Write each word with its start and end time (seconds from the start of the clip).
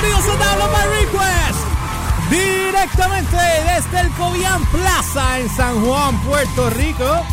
Bienvenidos 0.00 0.28
a 0.28 0.68
by 0.68 0.86
Request. 1.00 1.58
Directamente 2.30 3.36
desde 3.36 4.00
el 4.00 4.10
Cobian 4.12 4.64
Plaza 4.66 5.40
en 5.40 5.48
San 5.50 5.84
Juan, 5.84 6.16
Puerto 6.20 6.70
Rico. 6.70 7.26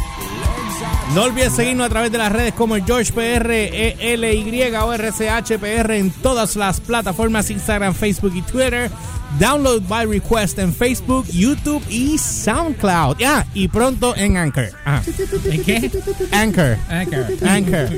No 1.13 1.23
olvides 1.23 1.53
seguirnos 1.53 1.85
a 1.85 1.89
través 1.89 2.11
de 2.11 2.17
las 2.17 2.31
redes 2.31 2.53
como 2.53 2.75
el 2.75 2.83
George 2.83 3.13
PR, 3.13 3.51
ELY 3.51 4.61
o 4.75 4.93
RCHPR 4.93 5.91
en 5.91 6.11
todas 6.11 6.55
las 6.55 6.81
plataformas 6.81 7.49
Instagram, 7.49 7.93
Facebook 7.93 8.33
y 8.35 8.41
Twitter. 8.41 8.91
Download 9.39 9.81
by 9.87 10.05
request 10.05 10.59
en 10.59 10.73
Facebook, 10.73 11.25
YouTube 11.27 11.83
y 11.89 12.17
SoundCloud. 12.17 13.17
Ah, 13.25 13.45
y 13.53 13.67
pronto 13.67 14.15
en 14.15 14.37
Anchor. 14.37 14.71
Ah. 14.85 15.01
¿En 15.45 15.63
qué? 15.63 15.91
Anchor. 16.31 16.77
Anchor. 16.89 17.25
Anchor. 17.45 17.89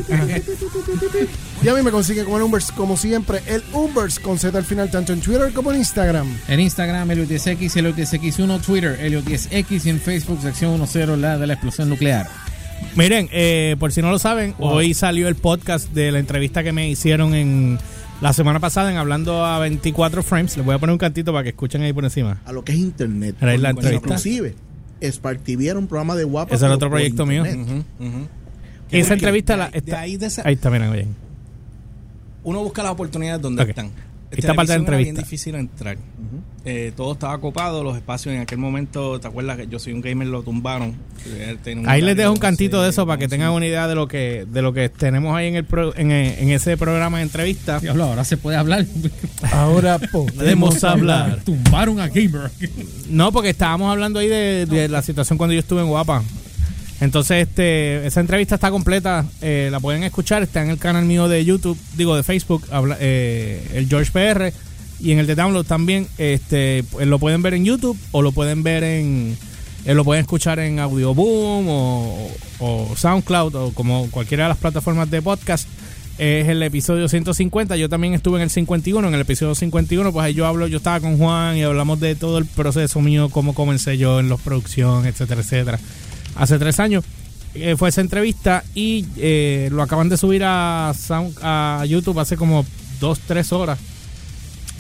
Y 1.63 1.69
a 1.69 1.73
mí 1.73 1.81
me 1.81 1.91
consigue 1.91 2.23
como 2.23 2.37
el 2.37 2.43
Umbers, 2.43 2.71
como 2.71 2.97
siempre, 2.97 3.41
el 3.47 3.63
Umbers 3.73 4.19
con 4.19 4.37
Z 4.37 4.55
al 4.57 4.65
final, 4.65 4.91
tanto 4.91 5.13
en 5.13 5.21
Twitter 5.21 5.51
como 5.54 5.71
en 5.71 5.77
Instagram. 5.77 6.27
En 6.47 6.60
Instagram, 6.60 7.10
Elliot10X, 7.10 7.75
Elliot10X1, 7.75 8.61
Twitter, 8.61 8.99
Elliot10X 8.99 9.85
y 9.85 9.89
en 9.89 9.99
Facebook, 9.99 10.39
sección 10.41 10.77
10, 10.77 11.07
la 11.19 11.37
de 11.37 11.47
la 11.47 11.54
explosión 11.54 11.89
nuclear. 11.89 12.27
Miren, 12.95 13.29
eh, 13.31 13.75
por 13.79 13.91
si 13.91 14.01
no 14.01 14.09
lo 14.11 14.19
saben, 14.19 14.55
hoy 14.59 14.93
salió 14.93 15.27
el 15.27 15.35
podcast 15.35 15.91
de 15.93 16.11
la 16.11 16.19
entrevista 16.19 16.63
que 16.63 16.71
me 16.71 16.89
hicieron 16.89 17.33
en 17.35 17.77
la 18.21 18.33
semana 18.33 18.59
pasada 18.59 18.89
en 18.91 18.97
Hablando 18.97 19.45
a 19.45 19.59
24 19.59 20.23
Frames. 20.23 20.57
Les 20.57 20.65
voy 20.65 20.73
a 20.75 20.79
poner 20.79 20.93
un 20.93 20.97
cantito 20.97 21.32
para 21.32 21.43
que 21.43 21.49
escuchen 21.49 21.83
ahí 21.83 21.93
por 21.93 22.04
encima. 22.04 22.41
a 22.45 22.51
lo 22.51 22.63
que 22.63 22.71
es 22.71 22.79
internet. 22.79 23.35
Era 23.39 23.51
ahí 23.51 23.57
la 23.59 23.69
entrevista. 23.69 24.05
Inclusive, 24.07 24.55
Spartiviera 25.04 25.77
un 25.77 25.85
programa 25.87 26.15
de 26.15 26.23
guapa. 26.23 26.55
Ese 26.55 26.65
era 26.65 26.73
otro 26.73 26.89
proyecto 26.89 27.25
mío. 27.27 27.43
Y 28.89 28.99
esa 28.99 29.13
entrevista 29.13 29.54
de, 29.54 29.57
la, 29.59 29.69
de 29.69 29.96
ahí 29.96 30.18
de 30.18 30.25
esa- 30.25 30.41
ahí 30.46 30.55
está, 30.55 30.69
miren, 30.71 30.91
bien. 30.91 31.15
uno 32.44 32.63
busca 32.63 32.81
las 32.81 32.94
oportunidades 32.94 33.41
donde 33.41 33.61
están. 33.63 33.91
Esta 34.31 34.53
parte 34.53 34.73
de 34.73 34.80
la 34.80 34.86
Televisión 34.86 34.88
era 34.88 34.97
bien 34.97 35.08
entrevista. 35.09 35.22
difícil 35.22 35.55
entrar. 35.55 35.97
Eh, 36.66 36.91
todo 36.97 37.13
estaba 37.13 37.38
copado, 37.39 37.81
los 37.81 37.95
espacios 37.95 38.35
en 38.35 38.41
aquel 38.41 38.57
momento, 38.57 39.19
¿te 39.21 39.27
acuerdas 39.27 39.55
que 39.55 39.67
yo 39.67 39.79
soy 39.79 39.93
un 39.93 40.02
gamer? 40.02 40.27
Lo 40.27 40.43
tumbaron. 40.43 40.95
Ahí 41.85 42.02
les 42.02 42.17
dejo 42.17 42.31
un 42.33 42.37
cantito 42.37 42.81
de 42.81 42.89
eso 42.89 43.05
para 43.07 43.17
que 43.17 43.27
tengan 43.29 43.52
una 43.52 43.65
idea 43.65 43.87
de 43.87 43.95
lo 43.95 44.07
que 44.09 44.45
de 44.52 44.61
lo 44.61 44.73
que 44.73 44.89
tenemos 44.89 45.35
ahí 45.35 45.47
en 45.47 45.55
el 45.55 45.63
pro- 45.63 45.95
en, 45.95 46.11
en 46.11 46.49
ese 46.49 46.75
programa 46.75 47.17
de 47.19 47.23
entrevista. 47.23 47.79
Diablo, 47.79 48.03
ahora 48.05 48.23
se 48.25 48.35
puede 48.37 48.57
hablar. 48.57 48.85
Ahora 49.53 49.97
Podemos 50.11 50.83
hablar. 50.83 51.39
Tumbaron 51.45 51.99
a 52.02 52.07
Gamer. 52.09 52.52
No, 53.09 53.31
porque 53.31 53.49
estábamos 53.52 53.89
hablando 53.91 54.19
ahí 54.19 54.27
de, 54.27 54.65
de 54.65 54.89
la 54.89 55.02
situación 55.02 55.37
cuando 55.37 55.53
yo 55.53 55.59
estuve 55.59 55.81
en 55.81 55.87
Guapa. 55.87 56.21
Entonces, 56.99 57.47
este, 57.47 58.07
esa 58.07 58.21
entrevista 58.21 58.55
está 58.55 58.71
completa, 58.71 59.25
eh, 59.41 59.69
la 59.71 59.79
pueden 59.79 60.03
escuchar, 60.03 60.41
está 60.41 60.63
en 60.63 60.69
el 60.71 60.77
canal 60.79 61.05
mío 61.05 61.27
de 61.27 61.45
YouTube, 61.45 61.77
digo 61.95 62.15
de 62.15 62.23
Facebook, 62.23 62.63
habla- 62.71 62.97
eh, 62.99 63.67
el 63.75 63.87
George 63.87 64.11
PR, 64.11 64.51
y 64.99 65.11
en 65.11 65.19
el 65.19 65.27
de 65.27 65.35
Download 65.35 65.63
también, 65.65 66.07
este, 66.17 66.83
pues, 66.91 67.05
lo 67.05 67.19
pueden 67.19 67.43
ver 67.43 67.53
en 67.53 67.65
YouTube 67.65 67.97
o 68.11 68.23
lo 68.23 68.31
pueden 68.31 68.63
ver 68.63 68.83
en, 68.83 69.37
eh, 69.85 69.93
lo 69.93 70.03
pueden 70.03 70.21
escuchar 70.21 70.57
en 70.57 70.79
Audio 70.79 71.13
Boom 71.13 71.67
o, 71.69 72.95
SoundCloud 72.97 73.53
o 73.55 73.71
como 73.73 74.09
cualquiera 74.09 74.45
de 74.45 74.49
las 74.49 74.57
plataformas 74.57 75.11
de 75.11 75.21
podcast. 75.21 75.67
Es 76.17 76.47
el 76.47 76.63
episodio 76.63 77.07
150. 77.07 77.77
Yo 77.77 77.89
también 77.89 78.15
estuve 78.15 78.37
en 78.37 78.41
el 78.43 78.49
51. 78.49 79.07
En 79.07 79.13
el 79.13 79.21
episodio 79.21 79.53
51, 79.53 80.11
pues 80.11 80.25
ahí 80.25 80.33
yo 80.33 80.47
hablo, 80.47 80.65
yo 80.65 80.77
estaba 80.77 80.99
con 80.99 81.19
Juan 81.19 81.57
y 81.57 81.61
hablamos 81.61 81.99
de 81.99 82.15
todo 82.15 82.39
el 82.39 82.45
proceso 82.47 82.99
mío, 83.01 83.29
cómo 83.29 83.53
comencé 83.53 83.99
yo 83.99 84.19
en 84.19 84.29
la 84.29 84.37
producción, 84.37 85.05
etcétera, 85.05 85.41
etcétera. 85.41 85.79
Hace 86.38 86.59
tres 86.59 86.80
años 86.80 87.03
eh, 87.55 87.75
fue 87.77 87.89
esa 87.89 88.02
entrevista 88.02 88.63
y 88.75 89.05
eh, 89.17 89.69
lo 89.71 89.81
acaban 89.81 90.09
de 90.09 90.17
subir 90.17 90.43
a, 90.45 90.93
Sound- 90.95 91.38
a 91.41 91.83
YouTube 91.85 92.19
hace 92.19 92.38
como 92.38 92.66
dos, 92.99 93.19
tres 93.19 93.52
horas. 93.52 93.80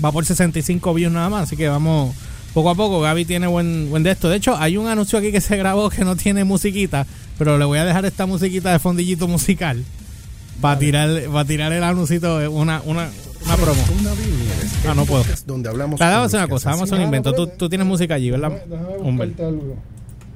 Va 0.03 0.11
por 0.11 0.25
65 0.25 0.93
views 0.93 1.11
nada 1.11 1.29
más, 1.29 1.43
así 1.43 1.57
que 1.57 1.67
vamos 1.67 2.15
poco 2.53 2.69
a 2.69 2.75
poco. 2.75 3.01
Gaby 3.01 3.25
tiene 3.25 3.47
buen, 3.47 3.89
buen 3.89 4.03
de 4.03 4.11
esto. 4.11 4.29
De 4.29 4.37
hecho, 4.37 4.55
hay 4.57 4.77
un 4.77 4.87
anuncio 4.87 5.17
aquí 5.17 5.31
que 5.31 5.41
se 5.41 5.57
grabó 5.57 5.89
que 5.89 6.05
no 6.05 6.15
tiene 6.15 6.43
musiquita, 6.43 7.07
pero 7.37 7.57
le 7.57 7.65
voy 7.65 7.79
a 7.79 7.85
dejar 7.85 8.05
esta 8.05 8.25
musiquita 8.27 8.71
de 8.71 8.79
fondillito 8.79 9.27
musical 9.27 9.83
para 10.61 10.77
tirar, 10.79 11.09
para 11.31 11.45
tirar 11.45 11.73
el 11.73 11.83
anuncito, 11.83 12.37
una, 12.51 12.81
una, 12.85 13.09
una 13.45 13.55
promo. 13.55 13.81
Ah, 14.87 14.93
no 14.95 15.05
puedo. 15.05 15.23
Donde 15.47 15.69
hablamos. 15.69 15.99
A 16.01 16.05
con 16.13 16.23
hacer 16.25 16.39
una 16.39 16.47
cosa, 16.47 16.69
vamos 16.71 16.91
a 16.91 16.95
un 16.95 17.01
invento. 17.01 17.33
Tú, 17.33 17.47
tú 17.47 17.69
tienes 17.69 17.87
música 17.87 18.13
allí, 18.15 18.29
¿verdad? 18.29 18.51
Humber? 18.99 19.33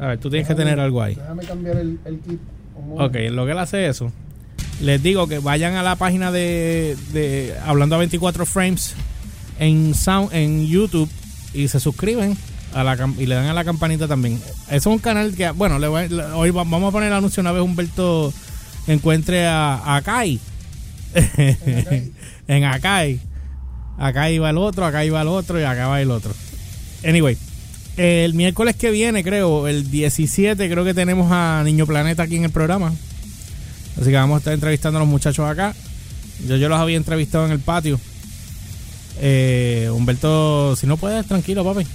A 0.02 0.08
ver, 0.08 0.18
tú 0.20 0.30
tienes 0.30 0.48
que 0.48 0.56
tener 0.56 0.80
algo 0.80 1.02
ahí. 1.02 1.16
Déjame 1.16 1.44
cambiar 1.44 1.78
el, 1.78 2.00
el 2.06 2.20
kit. 2.20 2.40
Ok, 2.98 3.16
lo 3.32 3.46
que 3.46 3.52
él 3.52 3.60
hace 3.60 3.88
eso, 3.88 4.12
les 4.82 5.02
digo 5.04 5.28
que 5.28 5.38
vayan 5.40 5.76
a 5.76 5.84
la 5.84 5.96
página 5.96 6.32
de, 6.32 6.98
de 7.14 7.56
Hablando 7.64 7.96
a 7.96 8.00
24 8.00 8.46
Frames 8.46 8.96
en, 9.60 9.94
sound, 9.94 10.34
en 10.34 10.66
YouTube 10.68 11.10
y 11.54 11.68
se 11.68 11.80
suscriben 11.80 12.36
a 12.74 12.84
la, 12.84 12.98
y 13.20 13.26
le 13.28 13.36
dan 13.36 13.46
a 13.46 13.54
la 13.54 13.64
campanita 13.64 14.08
también. 14.08 14.38
Eso 14.68 14.76
es 14.76 14.86
un 14.88 14.98
canal 15.00 15.36
que, 15.36 15.52
bueno, 15.52 15.78
le 15.78 15.88
voy 15.88 16.02
a- 16.04 16.08
le- 16.08 16.24
hoy 16.34 16.50
va- 16.50 16.64
vamos 16.64 16.90
a 16.90 16.92
poner 16.92 17.10
el 17.10 17.14
anuncio 17.18 17.42
una 17.42 17.52
vez 17.52 17.62
Humberto 17.62 18.34
encuentre 18.88 19.46
a, 19.46 19.96
a 19.98 20.02
Kai. 20.02 20.40
en 22.48 22.64
Akai. 22.64 23.20
Acá 23.98 24.32
iba 24.32 24.50
el 24.50 24.58
otro, 24.58 24.86
acá 24.86 25.06
iba 25.06 25.22
el 25.22 25.28
otro 25.28 25.60
y 25.60 25.64
acá 25.64 25.88
va 25.88 26.02
el 26.02 26.10
otro. 26.10 26.34
Anyway, 27.06 27.38
el 27.98 28.34
miércoles 28.34 28.76
que 28.76 28.92
viene, 28.92 29.24
creo, 29.24 29.68
el 29.68 29.90
17, 29.90 30.70
creo 30.70 30.84
que 30.84 30.94
tenemos 30.94 31.32
a 31.32 31.62
Niño 31.64 31.86
Planeta 31.86 32.24
aquí 32.24 32.38
en 32.38 32.46
el 32.46 32.52
programa. 32.52 32.94
Así 34.00 34.10
que 34.10 34.16
vamos 34.16 34.36
a 34.36 34.38
estar 34.40 34.54
entrevistando 34.54 34.98
a 34.98 35.02
los 35.02 35.10
muchachos 35.10 35.50
acá. 35.50 35.76
Yo, 36.48 36.56
yo 36.56 36.70
los 36.70 36.80
había 36.80 36.98
entrevistado 36.98 37.46
en 37.46 37.52
el 37.52 37.60
patio. 37.60 38.00
Eh, 39.20 39.90
Humberto, 39.94 40.76
si 40.76 40.88
no 40.88 40.98
puedes, 40.98 41.26
tranquilo, 41.26 41.64
papi. 41.64 41.86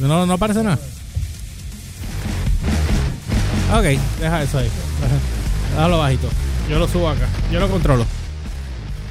No, 0.00 0.26
no 0.26 0.32
aparece 0.32 0.62
nada. 0.62 0.78
Ok, 3.72 3.84
deja 4.20 4.42
eso 4.42 4.58
ahí. 4.58 4.68
Déjalo 5.70 5.98
bajito. 5.98 6.28
Yo 6.68 6.78
lo 6.78 6.88
subo 6.88 7.08
acá. 7.08 7.28
Yo 7.52 7.60
lo 7.60 7.68
controlo. 7.68 8.04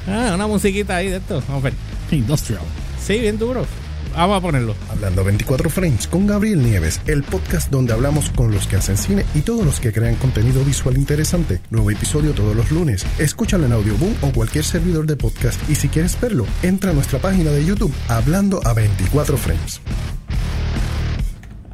Ah, 0.06 0.32
una 0.34 0.46
musiquita 0.46 0.96
ahí 0.96 1.08
de 1.08 1.16
esto. 1.16 1.42
Vamos 1.48 1.64
a 1.64 1.70
ver. 1.70 1.74
Industrial. 2.10 2.62
Sí, 3.04 3.18
bien 3.18 3.38
duro. 3.38 3.66
Vamos 4.14 4.38
a 4.38 4.40
ponerlo. 4.40 4.74
Hablando 4.90 5.24
24 5.24 5.70
Frames 5.70 6.06
con 6.06 6.26
Gabriel 6.26 6.62
Nieves, 6.62 7.00
el 7.06 7.22
podcast 7.22 7.70
donde 7.70 7.92
hablamos 7.92 8.30
con 8.30 8.50
los 8.50 8.66
que 8.66 8.76
hacen 8.76 8.96
cine 8.96 9.24
y 9.34 9.40
todos 9.40 9.64
los 9.64 9.80
que 9.80 9.92
crean 9.92 10.16
contenido 10.16 10.64
visual 10.64 10.96
interesante. 10.96 11.60
Nuevo 11.70 11.90
episodio 11.90 12.32
todos 12.32 12.54
los 12.54 12.70
lunes. 12.70 13.06
Escúchalo 13.18 13.66
en 13.66 13.72
Audioboom 13.72 14.14
o 14.22 14.32
cualquier 14.32 14.64
servidor 14.64 15.06
de 15.06 15.16
podcast 15.16 15.58
y 15.70 15.74
si 15.76 15.88
quieres 15.88 16.20
verlo, 16.20 16.44
entra 16.62 16.90
a 16.90 16.94
nuestra 16.94 17.18
página 17.18 17.50
de 17.50 17.64
YouTube 17.64 17.92
Hablando 18.08 18.60
a 18.66 18.74
24 18.74 19.36
Frames. 19.38 19.80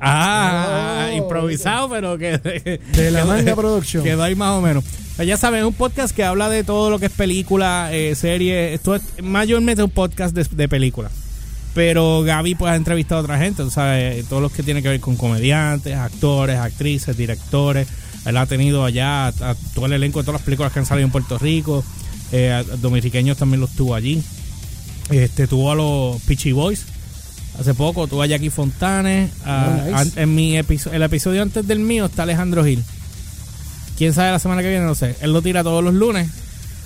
Ah, 0.00 1.08
Oh. 1.10 1.16
improvisado, 1.16 1.88
pero 1.88 2.18
que 2.18 2.38
De 2.92 3.10
la 3.10 3.24
Manga 3.24 3.56
Production. 3.56 4.04
Quedó 4.04 4.22
ahí 4.22 4.34
más 4.34 4.50
o 4.50 4.60
menos. 4.60 4.84
Ya 5.24 5.38
saben, 5.38 5.60
es 5.60 5.66
un 5.66 5.72
podcast 5.72 6.14
que 6.14 6.22
habla 6.22 6.50
de 6.50 6.62
todo 6.62 6.91
lo 6.91 6.98
que 6.98 7.06
es 7.06 7.12
película, 7.12 7.88
eh, 7.92 8.14
serie. 8.14 8.74
Esto 8.74 8.94
es 8.94 9.03
mayormente 9.22 9.82
un 9.82 9.88
podcast 9.91 10.34
de, 10.34 10.44
de 10.44 10.68
película. 10.68 11.10
Pero 11.76 12.22
Gaby 12.22 12.54
pues 12.54 12.72
ha 12.72 12.76
entrevistado 12.76 13.20
a 13.20 13.25
otra 13.25 13.38
gente, 13.38 13.62
o 13.62 13.70
sea, 13.70 13.94
todos 14.31 14.41
los 14.41 14.50
que 14.50 14.62
tienen 14.62 14.82
que 14.82 14.88
ver 14.88 14.98
con 14.98 15.14
comediantes, 15.14 15.94
actores, 15.94 16.56
actrices, 16.59 17.14
directores. 17.16 17.87
Él 18.25 18.34
ha 18.38 18.47
tenido 18.47 18.82
allá 18.82 19.26
a, 19.26 19.28
a 19.28 19.54
todo 19.75 19.84
el 19.84 19.92
elenco 19.92 20.19
de 20.20 20.25
todas 20.25 20.41
las 20.41 20.44
películas 20.47 20.72
que 20.72 20.78
han 20.78 20.86
salido 20.86 21.04
en 21.04 21.12
Puerto 21.12 21.36
Rico. 21.38 21.84
Eh, 22.32 22.50
a- 22.50 22.60
a 22.60 22.62
dominicanos 22.62 23.36
también 23.36 23.60
los 23.60 23.70
tuvo 23.72 23.94
allí. 23.94 24.22
Este 25.10 25.47
tuvo 25.47 25.70
a 25.70 25.75
los 25.75 26.20
Peachy 26.22 26.53
Boys 26.53 26.82
hace 27.60 27.75
poco, 27.75 28.06
tuvo 28.06 28.22
a 28.22 28.26
Jackie 28.26 28.48
Fontanes. 28.50 29.31
a- 29.44 29.82
nice. 29.84 29.94
an- 29.94 30.12
en 30.16 30.34
mi 30.34 30.56
el 30.56 31.03
episodio 31.03 31.42
antes 31.42 31.66
del 31.69 31.78
mío 31.81 32.06
está 32.06 32.22
Alejandro 32.22 32.65
Gil. 32.65 32.82
Quién 33.98 34.15
sabe 34.15 34.31
la 34.32 34.38
semana 34.38 34.62
que 34.62 34.70
viene, 34.70 34.86
no 34.86 34.94
sé. 34.94 35.15
Él 35.20 35.32
lo 35.34 35.42
tira 35.42 35.62
todos 35.62 35.84
los 35.84 35.92
lunes. 35.92 36.28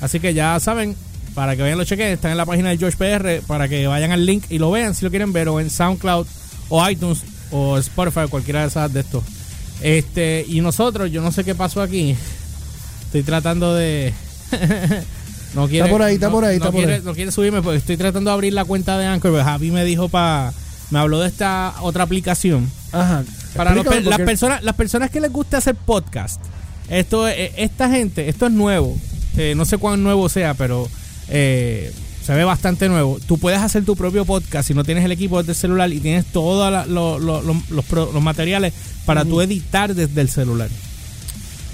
Así 0.01 0.19
que 0.19 0.35
ya 0.35 0.59
saben, 0.61 0.97
para 1.35 1.57
que 1.57 1.63
vayan 1.63 1.79
los 1.79 1.87
chequen, 1.87 2.09
están 2.09 2.31
en 2.33 2.37
la 2.37 2.47
página 2.47 2.71
de 2.71 2.79
George 2.79 2.97
PR, 2.97 3.43
para 3.47 3.69
que 3.69 3.87
vayan 3.87 4.13
al 4.13 4.25
link 4.27 4.45
y 4.51 4.59
lo 4.59 4.71
vean 4.71 4.95
si 4.95 5.05
lo 5.05 5.11
quieren 5.11 5.33
ver, 5.33 5.49
o 5.49 5.61
en 5.61 5.71
SoundCloud, 5.71 6.27
o 6.69 6.89
iTunes, 6.91 7.23
o 7.51 7.79
Spotify, 7.79 8.29
cualquiera 8.29 8.61
de 8.63 8.69
esas 8.69 8.93
de 8.93 9.01
estos. 9.01 9.23
Este, 9.83 10.45
y 10.49 10.61
nosotros, 10.61 11.11
yo 11.11 11.23
no 11.23 11.33
sé 11.33 11.45
qué 11.45 11.55
pasó 11.55 11.81
aquí. 11.83 12.15
Estoy 13.07 13.23
tratando 13.23 13.75
de. 13.75 14.13
no 15.55 15.69
quiere, 15.69 15.87
Está 15.87 15.91
por 15.91 16.03
ahí, 16.03 16.15
está 16.15 16.27
no- 16.27 16.33
por 16.33 16.45
ahí, 16.45 16.59
no 16.59 16.65
está 16.65 16.71
por 16.73 16.81
quiere- 16.81 16.95
ahí. 16.97 17.03
No 17.05 17.15
quiere 17.15 17.33
subirme 17.33 17.63
porque 17.63 17.79
estoy 17.79 17.97
tratando 17.97 18.31
de 18.31 18.35
abrir 18.35 18.53
la 18.53 18.65
cuenta 18.65 18.99
de 18.99 19.07
Anchor. 19.07 19.33
pero 19.33 19.45
Javi 19.45 19.71
me 19.71 19.85
dijo 19.85 20.09
para. 20.09 20.53
Me 20.91 20.99
habló 20.99 21.21
de 21.21 21.29
esta 21.29 21.75
otra 21.83 22.03
aplicación. 22.05 22.71
Ajá. 22.93 23.23
Para 23.55 23.75
los 23.75 23.87
per- 23.87 24.03
las, 24.05 24.13
porque- 24.17 24.25
personas, 24.25 24.63
las 24.63 24.75
personas 24.75 25.11
que 25.11 25.21
les 25.21 25.33
gusta 25.33 25.59
hacer 25.59 25.75
podcast, 25.77 26.41
esto 26.89 27.27
es- 27.29 27.53
esta 27.57 27.89
gente, 27.91 28.29
esto 28.29 28.47
es 28.47 28.53
nuevo. 28.53 28.97
Eh, 29.37 29.55
no 29.57 29.65
sé 29.65 29.79
cuán 29.79 30.03
nuevo 30.03 30.29
sea, 30.29 30.55
pero 30.55 30.89
eh, 31.31 31.93
se 32.25 32.35
ve 32.35 32.45
bastante 32.45 32.89
nuevo. 32.89 33.19
Tú 33.27 33.39
puedes 33.39 33.61
hacer 33.61 33.85
tu 33.85 33.97
propio 33.97 34.25
podcast 34.25 34.69
si 34.69 34.75
no 34.75 34.85
tienes 34.85 35.05
el 35.05 35.13
equipo 35.13 35.39
desde 35.39 35.53
el 35.53 35.57
celular 35.59 35.93
y 35.93 36.01
tienes 36.01 36.27
todos 36.27 36.71
la- 36.71 36.87
lo- 36.87 37.19
lo- 37.19 37.41
lo- 37.43 37.63
los, 37.71 38.23
materiales 38.23 38.73
para 39.07 39.25
tú 39.25 39.41
editar 39.41 39.95
desde 39.95 40.21
el 40.21 40.29
celular. 40.29 40.69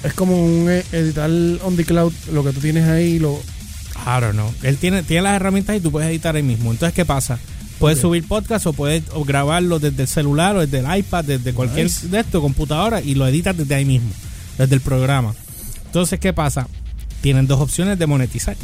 Es 0.04 0.12
como 0.12 0.40
un 0.42 0.66
eh, 0.70 0.84
editar 0.92 1.28
on 1.64 1.76
the 1.76 1.84
cloud, 1.84 2.12
lo 2.32 2.44
que 2.44 2.52
tú 2.52 2.60
tienes 2.60 2.88
ahí, 2.88 3.18
lo 3.18 3.32
I 3.96 4.20
don't 4.20 4.34
know. 4.34 4.52
Él 4.62 4.76
tiene, 4.76 5.02
tiene 5.02 5.22
las 5.22 5.34
herramientas 5.36 5.76
y 5.76 5.80
tú 5.80 5.90
puedes 5.90 6.08
editar 6.10 6.36
ahí 6.36 6.42
mismo. 6.42 6.70
Entonces, 6.70 6.94
¿qué 6.94 7.04
pasa? 7.04 7.38
Puedes 7.78 7.98
subir 7.98 8.26
podcast 8.26 8.66
o 8.66 8.72
puedes 8.72 9.02
o 9.12 9.24
grabarlo 9.24 9.78
desde 9.78 10.02
el 10.02 10.08
celular 10.08 10.56
o 10.56 10.60
desde 10.60 10.78
el 10.78 10.98
iPad, 10.98 11.24
desde 11.24 11.52
cualquier 11.52 11.86
Nice. 11.86 12.08
de 12.08 12.20
esto, 12.20 12.40
computadora, 12.40 13.02
y 13.02 13.14
lo 13.14 13.26
editas 13.26 13.56
desde 13.56 13.74
ahí 13.74 13.84
mismo, 13.84 14.10
desde 14.56 14.74
el 14.76 14.80
programa. 14.80 15.34
Entonces, 15.86 16.18
¿qué 16.20 16.32
pasa? 16.32 16.68
Tienen 17.20 17.46
dos 17.46 17.60
opciones 17.60 17.98
de 17.98 18.06
monetizar. 18.06 18.56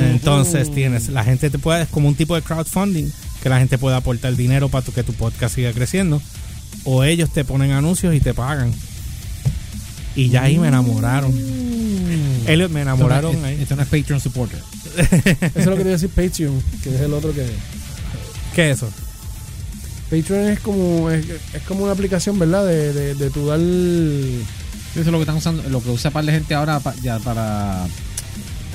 Entonces 0.00 0.70
tienes, 0.72 1.08
la 1.08 1.24
gente 1.24 1.50
te 1.50 1.58
puede, 1.58 1.82
es 1.82 1.88
como 1.88 2.08
un 2.08 2.14
tipo 2.14 2.34
de 2.34 2.42
crowdfunding, 2.42 3.10
que 3.42 3.48
la 3.48 3.58
gente 3.58 3.78
puede 3.78 3.96
aportar 3.96 4.34
dinero 4.36 4.68
para 4.68 4.84
tu- 4.84 4.92
que 4.92 5.02
tu 5.02 5.12
podcast 5.12 5.54
siga 5.54 5.72
creciendo. 5.72 6.20
O 6.84 7.04
ellos 7.04 7.30
te 7.32 7.44
ponen 7.44 7.72
anuncios 7.72 8.14
y 8.14 8.20
te 8.20 8.34
pagan. 8.34 8.72
Y 10.16 10.28
ya 10.30 10.44
ahí 10.44 10.58
me 10.58 10.68
enamoraron. 10.68 11.32
Elliot, 12.46 12.70
me 12.70 12.80
enamoraron 12.82 13.32
Esto 13.32 13.40
no 13.42 13.46
es- 13.48 13.56
ahí. 13.56 13.62
Esto 13.62 13.76
no 13.76 13.82
es 13.82 13.88
Patreon 13.88 14.20
supporter. 14.20 14.58
Eso 14.98 15.58
es 15.60 15.66
lo 15.66 15.72
que 15.76 15.82
te 15.82 15.88
iba 15.88 15.96
a 15.96 15.98
decir 15.98 16.10
Patreon, 16.10 16.62
que 16.82 16.94
es 16.94 17.00
el 17.00 17.12
otro 17.14 17.32
que... 17.32 17.46
¿Qué 18.54 18.70
es 18.70 18.78
eso? 18.78 18.90
Patreon 20.10 20.48
es 20.48 20.60
como 20.60 21.10
es, 21.10 21.24
es 21.52 21.62
como 21.62 21.84
una 21.84 21.92
aplicación, 21.92 22.38
¿verdad? 22.38 22.66
De, 22.66 22.92
de, 22.92 23.14
de 23.14 23.30
tu 23.30 23.46
dar... 23.46 23.60
Eso 23.60 25.00
es 25.00 25.06
lo 25.06 25.12
que 25.18 25.20
están 25.22 25.36
usando, 25.36 25.62
lo 25.68 25.82
que 25.82 25.90
usa 25.90 26.10
para 26.10 26.26
la 26.26 26.32
gente 26.32 26.54
ahora 26.54 26.80
ya 27.02 27.18
para 27.20 27.86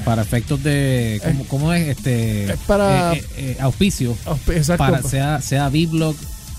para 0.05 0.21
efectos 0.21 0.61
de 0.63 1.21
¿cómo, 1.23 1.45
cómo 1.45 1.73
es 1.73 1.87
este 1.89 2.51
es 2.53 2.59
para- 2.67 3.13
eh, 3.13 3.17
eh, 3.17 3.25
eh, 3.37 3.57
auspicio 3.59 4.15
Exacto. 4.53 4.77
para 4.77 5.01
sea 5.03 5.41
sea 5.41 5.69
Vlog 5.69 6.15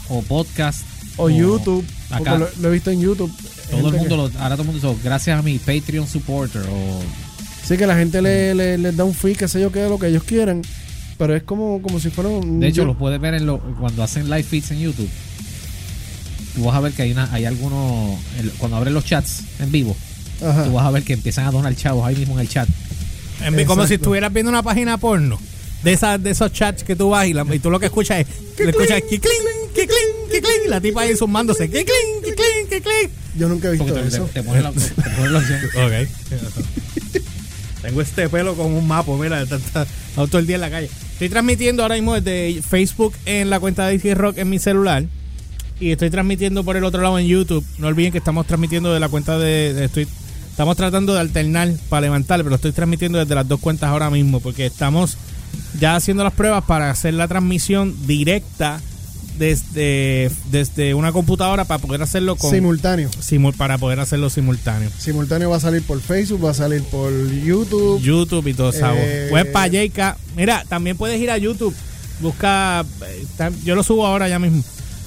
o 0.08 0.22
podcast 0.22 0.82
o 1.16 1.30
YouTube. 1.30 1.84
acá. 2.10 2.36
Lo, 2.38 2.48
lo 2.60 2.68
he 2.68 2.72
visto 2.72 2.90
en 2.90 3.00
YouTube. 3.00 3.32
todo 3.70 3.88
el 3.88 3.94
mundo 3.94 4.08
que- 4.08 4.16
lo, 4.36 4.40
ahora 4.42 4.56
todo 4.56 4.62
el 4.62 4.68
mundo 4.72 4.88
dice, 4.90 5.00
gracias 5.04 5.38
a 5.38 5.42
mi 5.42 5.58
Patreon 5.58 6.06
supporter 6.08 6.62
o 6.62 7.00
Sí, 7.66 7.76
que 7.78 7.86
la 7.86 7.96
gente 7.96 8.20
le, 8.20 8.54
le- 8.54 8.76
les 8.76 8.94
da 8.96 9.04
un 9.04 9.14
fee, 9.14 9.34
qué 9.34 9.48
sé 9.48 9.58
yo, 9.60 9.72
qué, 9.72 9.88
lo 9.88 9.98
que 9.98 10.08
ellos 10.08 10.22
quieran. 10.24 10.60
Pero 11.16 11.34
es 11.34 11.44
como, 11.44 11.80
como 11.80 11.98
si 12.00 12.10
fuera 12.10 12.28
un... 12.28 12.60
de 12.60 12.66
hecho 12.68 12.82
yo- 12.82 12.84
lo 12.86 12.98
puedes 12.98 13.18
ver 13.20 13.34
en 13.34 13.46
lo, 13.46 13.58
cuando 13.80 14.02
hacen 14.02 14.24
live 14.28 14.42
feeds 14.42 14.70
en 14.72 14.80
YouTube 14.80 15.08
tú 16.54 16.64
vas 16.64 16.76
a 16.76 16.80
ver 16.80 16.92
que 16.92 17.02
hay 17.02 17.12
una 17.12 17.28
hay 17.32 17.44
algunos 17.46 18.16
cuando 18.58 18.76
abren 18.76 18.94
los 18.94 19.04
chats 19.04 19.42
en 19.60 19.72
vivo 19.72 19.96
Ajá. 20.44 20.64
tú 20.64 20.72
vas 20.72 20.86
a 20.86 20.90
ver 20.90 21.02
que 21.02 21.12
empiezan 21.12 21.46
a 21.46 21.50
donar 21.50 21.74
chavos 21.74 22.06
ahí 22.06 22.14
mismo 22.14 22.34
en 22.34 22.40
el 22.40 22.48
chat 22.48 22.68
En 23.42 23.64
como 23.66 23.86
si 23.86 23.94
estuvieras 23.94 24.32
viendo 24.32 24.50
una 24.50 24.62
página 24.62 24.98
porno. 24.98 25.38
De, 25.82 25.92
esas, 25.92 26.22
de 26.22 26.30
esos 26.30 26.50
chats 26.52 26.82
que 26.82 26.96
tú 26.96 27.10
vas 27.10 27.26
y, 27.26 27.34
la- 27.34 27.44
y 27.54 27.58
tú 27.58 27.70
lo 27.70 27.78
que 27.78 27.86
escuchas 27.86 28.20
es. 28.20 28.26
Le 28.58 28.70
escuchas 28.70 29.02
que 29.02 29.20
clink, 29.20 29.72
que 29.74 29.86
clink, 29.86 30.30
que 30.30 30.40
clink. 30.40 30.64
Y 30.64 30.68
la 30.68 30.80
tipa 30.80 31.02
ahí 31.02 31.14
sumándose. 31.14 31.68
Que 31.68 31.84
clink, 31.84 32.24
que 32.24 32.34
clink, 32.34 32.68
que 32.70 32.80
clink. 32.80 33.10
Yo 33.36 33.48
nunca 33.48 33.68
he 33.70 33.76
porque 33.76 33.92
visto 33.92 34.00
te, 34.08 34.08
eso. 34.08 34.24
te, 34.32 34.40
te 34.40 34.42
pone 34.42 34.62
la, 34.62 34.72
te 34.72 34.80
pone 35.10 35.30
la 35.30 35.38
opción 35.40 35.60
Ok. 35.76 37.22
Tengo 37.82 38.00
este 38.00 38.28
pelo 38.30 38.54
con 38.54 38.72
un 38.72 38.86
mapa, 38.88 39.12
mira, 39.12 39.42
está, 39.42 39.56
está- 39.56 39.82
está 39.82 40.26
todo 40.26 40.38
el 40.38 40.46
día 40.46 40.54
en 40.54 40.60
la 40.62 40.70
calle. 40.70 40.88
Estoy 41.12 41.28
transmitiendo 41.28 41.82
ahora 41.82 41.96
mismo 41.96 42.18
desde 42.18 42.62
Facebook 42.62 43.12
en 43.26 43.50
la 43.50 43.60
cuenta 43.60 43.86
de 43.86 43.92
DC 43.98 44.14
Rock 44.14 44.38
en 44.38 44.48
mi 44.48 44.58
celular. 44.58 45.04
Y 45.80 45.90
estoy 45.90 46.08
transmitiendo 46.08 46.64
por 46.64 46.76
el 46.78 46.84
otro 46.84 47.02
lado 47.02 47.18
en 47.18 47.26
YouTube. 47.26 47.64
No 47.78 47.88
olviden 47.88 48.10
que 48.12 48.18
estamos 48.18 48.46
transmitiendo 48.46 48.94
de 48.94 49.00
la 49.00 49.08
cuenta 49.10 49.38
de. 49.38 49.74
de- 49.74 49.84
estoy, 49.84 50.08
estamos 50.54 50.76
tratando 50.76 51.14
de 51.14 51.18
alternar 51.20 51.72
para 51.88 52.02
levantar, 52.02 52.40
pero 52.44 52.54
estoy 52.54 52.70
transmitiendo 52.70 53.18
desde 53.18 53.34
las 53.34 53.48
dos 53.48 53.58
cuentas 53.58 53.90
ahora 53.90 54.08
mismo. 54.08 54.38
Porque 54.38 54.66
estamos 54.66 55.16
ya 55.80 55.96
haciendo 55.96 56.22
las 56.22 56.32
pruebas 56.32 56.62
para 56.64 56.90
hacer 56.90 57.14
la 57.14 57.26
transmisión 57.26 57.94
directa 58.06 58.80
desde, 59.36 60.30
desde 60.52 60.94
una 60.94 61.10
computadora 61.10 61.64
para 61.64 61.80
poder 61.82 62.00
hacerlo 62.02 62.36
con. 62.36 62.52
Simultáneo. 62.52 63.10
simul- 63.20 63.56
para 63.56 63.78
poder 63.78 63.98
hacerlo 63.98 64.30
simultáneo. 64.30 64.90
Simultáneo 64.96 65.50
va 65.50 65.56
a 65.56 65.60
salir 65.60 65.82
por 65.82 66.00
Facebook, 66.00 66.44
va 66.44 66.50
a 66.52 66.54
salir 66.54 66.84
por 66.84 67.10
YouTube. 67.32 68.00
YouTube 68.00 68.46
y 68.46 68.54
todo 68.54 68.70
eso. 68.70 68.86
Eh, 68.94 69.30
Web 69.32 69.50
para 69.50 69.72
Jayca. 69.72 70.16
Mira, 70.36 70.64
también 70.68 70.96
puedes 70.96 71.20
ir 71.20 71.32
a 71.32 71.38
YouTube. 71.38 71.74
Busca. 72.20 72.84
eh, 73.08 73.50
Yo 73.64 73.74
lo 73.74 73.82
subo 73.82 74.06
ahora 74.06 74.28
ya 74.28 74.38
mismo. 74.38 74.62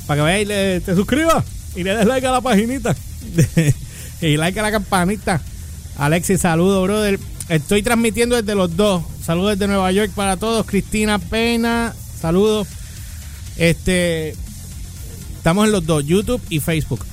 Para 0.07 0.17
que 0.17 0.21
vayas 0.23 0.41
y 0.41 0.45
le, 0.45 0.81
te 0.81 0.93
suscribas. 0.93 1.45
Y 1.77 1.83
le 1.83 1.95
des 1.95 2.05
like 2.05 2.27
a 2.27 2.31
la 2.31 2.41
paginita. 2.41 2.93
y 4.21 4.37
like 4.37 4.59
a 4.59 4.63
la 4.63 4.71
campanita. 4.71 5.41
Alexis, 5.97 6.41
saludo, 6.41 6.81
brother. 6.83 7.19
Estoy 7.49 7.81
transmitiendo 7.81 8.35
desde 8.35 8.55
los 8.55 8.75
dos. 8.75 9.03
Saludos 9.23 9.51
desde 9.57 9.67
Nueva 9.67 9.91
York 9.91 10.11
para 10.15 10.37
todos. 10.37 10.65
Cristina 10.65 11.19
Pena, 11.19 11.93
saludos. 12.19 12.67
Este. 13.57 14.35
Estamos 15.37 15.65
en 15.65 15.71
los 15.71 15.85
dos, 15.85 16.05
YouTube 16.05 16.41
y 16.49 16.59
Facebook. 16.59 17.05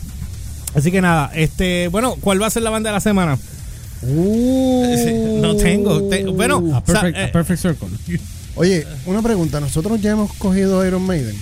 Así 0.74 0.90
que 0.90 1.00
nada, 1.00 1.30
este, 1.34 1.86
bueno, 1.88 2.16
¿cuál 2.20 2.42
va 2.42 2.46
a 2.48 2.50
ser 2.50 2.62
la 2.64 2.70
banda 2.70 2.90
de 2.90 2.94
la 2.94 3.00
semana? 3.00 3.38
Uh. 4.02 4.84
No 5.40 5.56
tengo. 5.56 6.08
te- 6.08 6.24
bueno, 6.24 6.62
a 6.74 6.82
perfect, 6.82 7.16
eh, 7.18 7.24
a 7.24 7.32
perfect 7.32 7.60
circle 7.60 7.88
Oye, 8.56 8.86
una 9.06 9.20
pregunta. 9.22 9.60
Nosotros 9.60 10.00
ya 10.00 10.12
hemos 10.12 10.32
cogido 10.34 10.84
Iron 10.86 11.06
Maiden. 11.06 11.36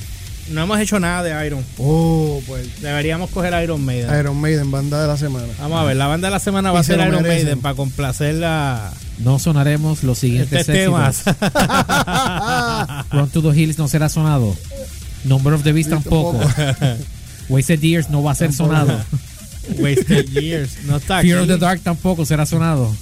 No 0.50 0.62
hemos 0.62 0.78
hecho 0.80 0.98
nada 1.00 1.22
de 1.22 1.46
Iron. 1.46 1.64
Oh, 1.78 2.42
pues. 2.46 2.80
Deberíamos 2.82 3.30
coger 3.30 3.54
Iron 3.62 3.84
Maiden. 3.84 4.18
Iron 4.18 4.40
Maiden, 4.40 4.70
banda 4.70 5.00
de 5.00 5.08
la 5.08 5.16
semana. 5.16 5.46
Vamos 5.60 5.80
a 5.80 5.84
ver, 5.84 5.96
la 5.96 6.06
banda 6.06 6.28
de 6.28 6.32
la 6.32 6.40
semana 6.40 6.72
va 6.72 6.80
a 6.80 6.82
se 6.82 6.94
ser 6.94 7.00
Iron 7.00 7.22
merecen. 7.22 7.44
Maiden 7.44 7.60
para 7.60 7.74
complacer 7.74 8.34
la, 8.34 8.92
no 9.18 9.38
sonaremos 9.38 10.02
los 10.02 10.18
siguientes 10.18 10.60
este 10.60 10.72
temas. 10.72 11.22
Run 13.10 13.30
to 13.30 13.42
the 13.42 13.58
Hills 13.58 13.78
no 13.78 13.88
será 13.88 14.08
sonado 14.08 14.56
Number 15.24 15.52
of 15.52 15.62
the 15.62 15.72
Beast 15.72 15.90
tampoco 15.90 16.40
Wasted 17.48 17.80
Years 17.80 18.10
no 18.10 18.22
va 18.22 18.32
a 18.32 18.34
ser 18.34 18.52
sonado 18.52 18.98
Wasted 19.78 20.28
Years 20.30 20.84
no 20.84 20.96
está 20.96 21.18
aquí. 21.18 21.28
Fear 21.28 21.42
of 21.42 21.48
the 21.48 21.58
Dark 21.58 21.80
tampoco 21.82 22.24
será 22.26 22.46
sonado 22.46 22.92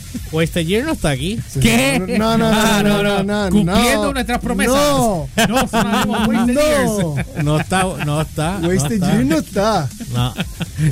Wasted 0.32 0.66
Years 0.66 0.86
no 0.86 0.92
está 0.92 1.10
aquí. 1.10 1.38
¿Qué? 1.60 1.98
No, 2.18 2.36
no, 2.38 2.50
no, 2.50 2.52
Ah, 2.52 2.82
no, 2.82 3.02
no, 3.02 3.22
no, 3.22 3.50
Cumpliendo 3.50 4.04
no. 4.06 4.12
nuestras 4.12 4.40
promesas. 4.40 4.74
No. 4.74 5.28
No 5.48 6.46
Years. 6.46 6.90
No. 6.90 7.14
No 7.42 7.60
está, 7.60 7.82
no 8.04 8.20
está. 8.22 8.58
no 8.58 8.68
Wasted 8.68 8.92
está. 8.92 9.12
Year 9.12 9.24
no 9.24 9.38
está. 9.38 9.88
No. 10.12 10.34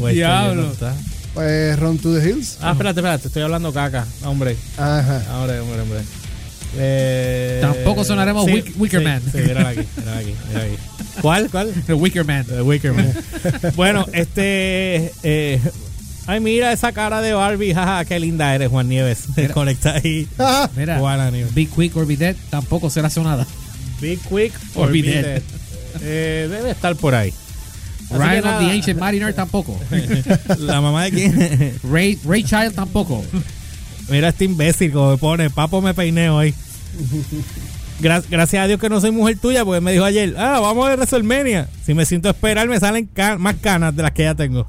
Wasted 0.01 0.15
Diablo. 0.15 0.63
No 0.63 0.73
está. 0.73 0.95
Pues 1.35 1.79
Run 1.81 1.99
to 1.99 2.15
the 2.15 2.29
Hills. 2.29 2.59
Ah, 2.61 2.73
espérate, 2.73 3.01
espérate, 3.01 3.27
estoy 3.27 3.43
hablando 3.43 3.73
caca, 3.73 4.07
hombre. 4.25 4.57
Ajá. 4.79 5.21
Hombre, 5.37 5.59
hombre, 5.61 5.81
hombre. 5.81 5.99
Eh, 6.77 7.59
Tampoco 7.61 8.05
sonaremos 8.05 8.47
Wick- 8.47 8.75
Wicker 8.77 9.01
sí, 9.01 9.05
Man. 9.05 9.23
Sí, 9.33 9.39
mírala 9.39 9.69
aquí, 9.71 9.81
mírala 9.97 10.19
aquí, 10.19 10.35
mírala 10.49 10.65
aquí. 10.67 10.77
¿Cuál? 11.21 11.49
¿Cuál? 11.51 11.73
The 11.87 11.95
Wicker 11.95 12.25
Man 12.25 12.45
The 12.45 12.63
Wicker 12.63 12.93
Man. 12.93 13.13
bueno, 13.77 14.07
este. 14.13 15.13
eh, 15.23 15.61
ay, 16.27 16.41
mira 16.41 16.73
esa 16.73 16.93
cara 16.93 17.21
de 17.21 17.33
Barbie. 17.33 17.75
Jaja, 17.75 18.05
qué 18.05 18.19
linda 18.21 18.55
eres, 18.55 18.69
Juan 18.71 18.89
Nieves. 18.89 19.25
Conecta 19.53 19.95
ahí. 19.95 20.27
Mira 20.77 20.99
Juana 20.99 21.31
Nieves. 21.31 21.55
Be 21.55 21.67
Quick 21.67 21.97
or 21.97 22.07
Be 22.07 22.17
Dead 22.17 22.37
tampoco 22.51 22.91
será 22.91 23.11
sonada 23.11 23.47
Be 24.01 24.17
quick 24.29 24.53
or 24.75 24.87
Or 24.87 24.93
be 24.93 25.03
be 25.03 25.09
dead. 25.09 25.23
dead. 25.25 25.43
Eh, 26.03 26.49
debe 26.51 26.71
estar 26.71 26.97
por 26.97 27.15
ahí. 27.15 27.33
Así 28.11 28.19
Ryan 28.19 28.39
of 28.39 28.45
nada. 28.45 28.59
the 28.61 28.71
Ancient 28.73 29.01
Mariner 29.01 29.33
tampoco 29.33 29.79
La 30.59 30.81
mamá 30.81 31.05
de 31.05 31.11
quién. 31.13 31.79
Ray, 31.91 32.19
Ray 32.25 32.43
Child 32.45 32.75
tampoco 32.75 33.25
Mira 34.11 34.29
este 34.29 34.45
imbécil 34.45 34.93
como 34.93 35.13
me 35.13 35.17
pone, 35.17 35.49
papo 35.51 35.81
me 35.81 35.95
peineo 35.95 36.37
hoy. 36.37 36.55
Gra- 38.01 38.23
gracias 38.29 38.63
a 38.63 38.67
Dios 38.67 38.79
que 38.81 38.89
no 38.91 39.01
soy 39.01 39.11
mujer 39.13 39.39
tuya, 39.39 39.65
porque 39.65 39.81
me 39.81 39.93
dijo 39.93 40.05
ayer, 40.05 40.35
ah, 40.37 40.59
vamos 40.61 40.87
a 40.89 40.95
WrestleMania. 40.97 41.69
Si 41.87 41.95
me 41.95 42.05
siento 42.05 42.29
a 42.29 42.33
esperar, 42.33 42.69
me 42.69 42.79
salen 42.79 43.09
más 43.39 43.57
canas 43.63 43.95
de 43.97 44.03
las 44.03 44.13
que 44.13 44.25
ya 44.25 44.35
tengo. 44.35 44.67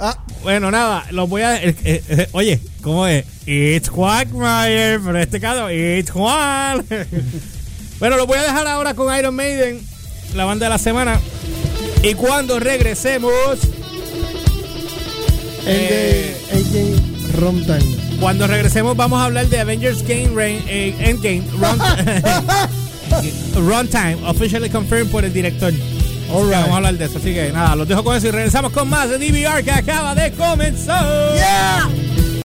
Ah, 0.00 0.18
Bueno, 0.42 0.70
nada, 0.70 1.04
los 1.10 1.28
voy 1.28 1.42
a. 1.42 1.62
eh, 1.62 1.74
eh, 1.84 2.02
eh, 2.08 2.28
oye, 2.32 2.60
¿cómo 2.82 3.06
es? 3.06 3.24
It's 3.46 3.88
Quagmire, 3.90 4.98
pero 5.00 5.16
en 5.16 5.22
este 5.22 5.40
caso, 5.40 5.70
It's 5.70 6.10
Juan. 6.10 6.84
bueno, 8.00 8.16
los 8.16 8.26
voy 8.26 8.38
a 8.38 8.42
dejar 8.42 8.66
ahora 8.66 8.94
con 8.94 9.16
Iron 9.16 9.34
Maiden, 9.34 9.80
la 10.34 10.44
banda 10.44 10.66
de 10.66 10.70
la 10.70 10.78
semana. 10.78 11.20
Y 12.02 12.14
cuando 12.14 12.58
regresemos, 12.60 13.32
Eh. 15.66 16.36
AJ, 16.52 16.58
AJ 16.58 17.36
Runtime. 17.40 17.96
cuando 18.20 18.46
regresemos, 18.46 18.96
vamos 18.96 19.18
a 19.20 19.24
hablar 19.24 19.46
de 19.48 19.60
Avengers 19.60 20.02
Game 20.02 20.30
Rain, 20.34 20.62
eh, 20.68 20.94
Endgame 20.98 21.42
Run, 21.52 21.78
Runtime, 23.66 24.18
officially 24.26 24.68
confirmed 24.68 25.10
por 25.10 25.24
el 25.24 25.32
director. 25.32 25.72
Vamos 26.34 26.52
a 26.52 26.76
hablar 26.76 26.94
de 26.94 27.04
eso. 27.04 27.18
Así 27.18 27.32
que 27.32 27.52
nada, 27.52 27.76
los 27.76 27.86
dejo 27.86 28.02
con 28.02 28.16
eso 28.16 28.26
y 28.26 28.30
regresamos 28.30 28.72
con 28.72 28.88
más 28.88 29.08
de 29.08 29.18
DVR 29.18 29.62
que 29.62 29.70
acaba 29.70 30.14
de 30.14 30.32
comenzar. 30.32 31.34
Yeah! 31.34 32.03